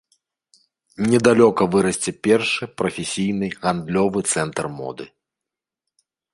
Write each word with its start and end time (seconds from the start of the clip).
Недалёка 1.11 1.67
вырасце 1.75 2.11
першы 2.29 2.65
прафесійны 2.83 3.47
гандлёвы 3.61 4.19
цэнтр 4.33 4.65
моды. 4.81 5.05